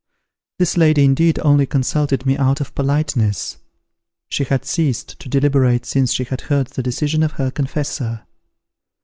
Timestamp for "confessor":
7.51-8.25